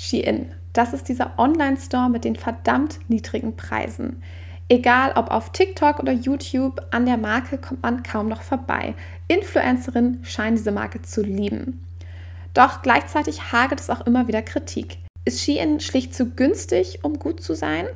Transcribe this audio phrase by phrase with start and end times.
[0.00, 4.22] Shein, das ist dieser Online-Store mit den verdammt niedrigen Preisen.
[4.68, 8.94] Egal ob auf TikTok oder YouTube, an der Marke kommt man kaum noch vorbei.
[9.26, 11.84] Influencerinnen scheinen diese Marke zu lieben.
[12.54, 14.98] Doch gleichzeitig hagelt es auch immer wieder Kritik.
[15.24, 17.86] Ist Shein schlicht zu günstig, um gut zu sein?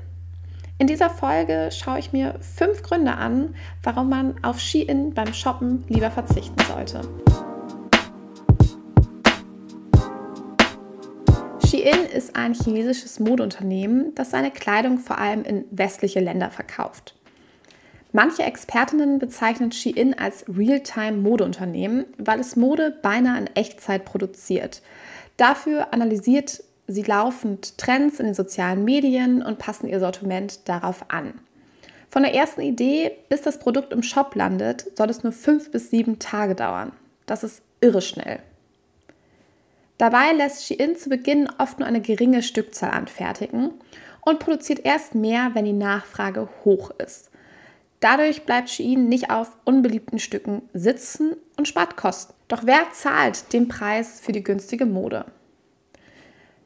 [0.79, 5.84] In dieser Folge schaue ich mir fünf Gründe an, warum man auf Shein beim Shoppen
[5.87, 7.03] lieber verzichten sollte.
[11.83, 17.14] Shein ist ein chinesisches Modeunternehmen, das seine Kleidung vor allem in westliche Länder verkauft.
[18.13, 24.82] Manche Expertinnen bezeichnen Shein als Realtime-Modeunternehmen, weil es Mode beinahe in Echtzeit produziert.
[25.37, 31.35] Dafür analysiert sie laufend Trends in den sozialen Medien und passen ihr Sortiment darauf an.
[32.11, 35.91] Von der ersten Idee bis das Produkt im Shop landet, soll es nur fünf bis
[35.91, 36.92] sieben Tage dauern.
[37.25, 38.41] Das ist irre schnell.
[40.02, 43.70] Dabei lässt Shein zu Beginn oft nur eine geringe Stückzahl anfertigen
[44.22, 47.31] und produziert erst mehr, wenn die Nachfrage hoch ist.
[48.00, 52.34] Dadurch bleibt Shein nicht auf unbeliebten Stücken sitzen und spart Kosten.
[52.48, 55.25] Doch wer zahlt den Preis für die günstige Mode?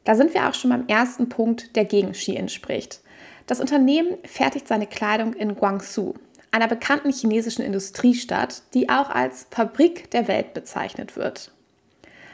[0.05, 3.03] Da sind wir auch schon beim ersten Punkt, der gegen Shein spricht.
[3.47, 6.15] Das Unternehmen fertigt seine Kleidung in Guangzhou,
[6.53, 11.53] einer bekannten chinesischen Industriestadt, die auch als Fabrik der Welt bezeichnet wird.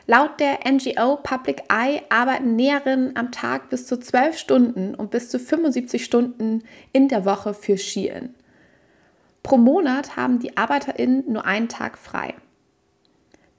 [0.06, 5.28] Laut der NGO Public Eye arbeiten Näherinnen am Tag bis zu 12 Stunden und bis
[5.28, 8.34] zu 75 Stunden in der Woche für Shein.
[9.44, 12.34] Pro Monat haben die ArbeiterInnen nur einen Tag frei.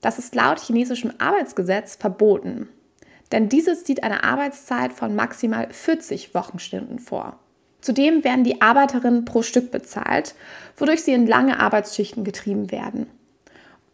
[0.01, 2.67] Das ist laut chinesischem Arbeitsgesetz verboten,
[3.31, 7.39] denn dieses sieht eine Arbeitszeit von maximal 40 Wochenstunden vor.
[7.79, 10.35] Zudem werden die Arbeiterinnen pro Stück bezahlt,
[10.77, 13.07] wodurch sie in lange Arbeitsschichten getrieben werden.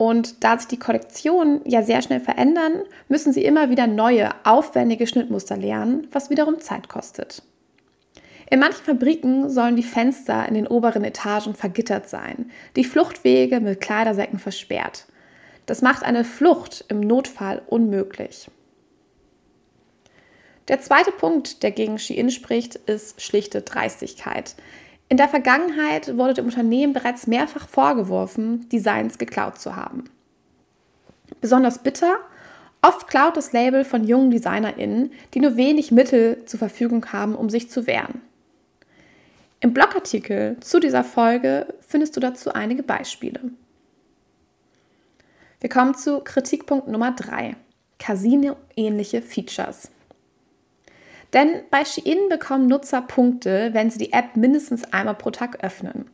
[0.02, 5.06] Und da sich die Kollektionen ja sehr schnell verändern, müssen sie immer wieder neue, aufwendige
[5.06, 7.44] Schnittmuster lernen, was wiederum Zeit kostet.
[8.50, 13.82] In manchen Fabriken sollen die Fenster in den oberen Etagen vergittert sein, die Fluchtwege mit
[13.82, 15.06] Kleidersäcken versperrt.
[15.66, 18.50] Das macht eine Flucht im Notfall unmöglich.
[20.70, 24.56] Der zweite Punkt, der gegen Shein spricht, ist schlichte Dreistigkeit.
[25.10, 30.04] In der Vergangenheit wurde dem Unternehmen bereits mehrfach vorgeworfen, Designs geklaut zu haben.
[31.42, 32.18] Besonders bitter,
[32.84, 37.50] oft klaut das Label von jungen DesignerInnen, die nur wenig Mittel zur Verfügung haben, um
[37.50, 38.22] sich zu wehren.
[39.62, 43.40] Im Blogartikel zu dieser Folge findest du dazu einige Beispiele.
[45.60, 47.56] Wir kommen zu Kritikpunkt Nummer 3.
[47.98, 49.90] Casino-ähnliche Features.
[51.34, 56.10] Denn bei Shein bekommen Nutzer Punkte, wenn sie die App mindestens einmal pro Tag öffnen.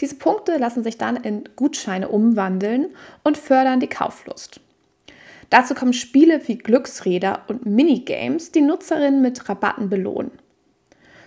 [0.00, 2.88] Diese Punkte lassen sich dann in Gutscheine umwandeln
[3.24, 4.60] und fördern die Kauflust.
[5.50, 10.30] Dazu kommen Spiele wie Glücksräder und Minigames, die Nutzerinnen mit Rabatten belohnen.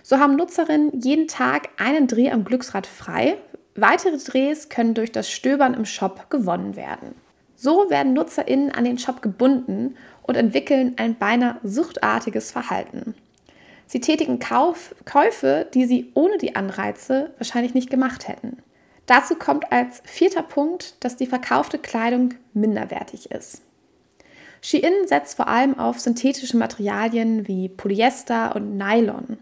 [0.02, 3.36] So haben Nutzerinnen jeden Tag einen Dreh am Glücksrad frei.
[3.74, 7.14] Weitere Drehs können durch das Stöbern im Shop gewonnen werden.
[7.56, 13.14] So werden Nutzerinnen an den Shop gebunden und entwickeln ein beinahe suchtartiges Verhalten.
[13.86, 18.58] Sie tätigen Kauf, Käufe, die sie ohne die Anreize wahrscheinlich nicht gemacht hätten.
[19.06, 23.62] Dazu kommt als vierter Punkt, dass die verkaufte Kleidung minderwertig ist.
[24.62, 29.36] Shein setzt vor allem auf synthetische Materialien wie Polyester und Nylon.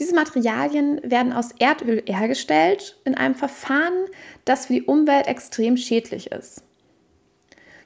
[0.00, 4.06] Diese Materialien werden aus Erdöl hergestellt in einem Verfahren,
[4.44, 6.62] das für die Umwelt extrem schädlich ist.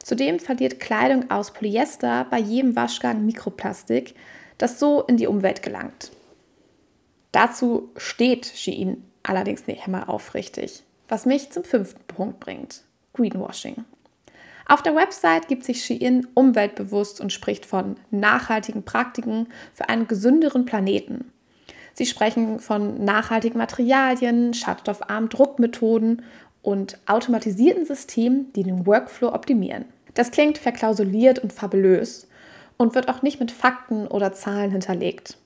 [0.03, 4.15] Zudem verliert Kleidung aus Polyester bei jedem Waschgang Mikroplastik,
[4.59, 6.13] das so in die Umwelt gelangt.
[7.33, 12.83] Dazu steht Shein allerdings nicht einmal aufrichtig, was mich zum fünften Punkt bringt:
[13.15, 13.85] Greenwashing.
[14.67, 20.65] Auf der Website gibt sich Shein umweltbewusst und spricht von nachhaltigen Praktiken für einen gesünderen
[20.65, 21.33] Planeten.
[21.95, 26.23] Sie sprechen von nachhaltigen Materialien, schadstoffarmen Druckmethoden
[26.63, 29.85] und automatisierten Systemen, die den Workflow optimieren.
[30.15, 32.29] Das klingt verklausuliert und fabulös
[32.83, 35.39] und wird auch nicht mit Fakten oder Zahlen hinterlegt.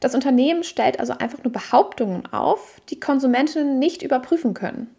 [0.00, 4.94] Das Unternehmen stellt also einfach nur Behauptungen auf, die Konsumentinnen nicht überprüfen können.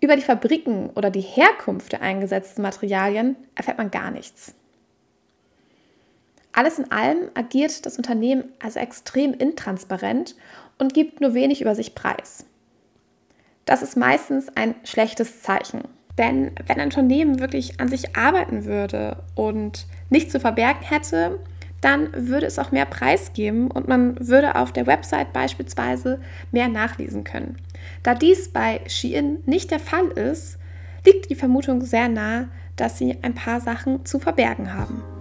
[0.00, 4.54] Über die Fabriken oder die Herkunft der eingesetzten Materialien erfährt man gar nichts.
[6.52, 10.36] Alles in allem agiert das Unternehmen also extrem intransparent
[10.78, 12.46] und gibt nur wenig über sich preis.
[13.66, 15.82] Das ist meistens ein schlechtes Zeichen.
[16.18, 21.38] Denn wenn ein Unternehmen wirklich an sich arbeiten würde und nichts zu verbergen hätte,
[21.80, 26.20] dann würde es auch mehr Preis geben und man würde auf der Website beispielsweise
[26.50, 27.56] mehr nachlesen können.
[28.02, 30.58] Da dies bei Shein nicht der Fall ist,
[31.04, 35.15] liegt die Vermutung sehr nah, dass sie ein paar Sachen zu verbergen haben.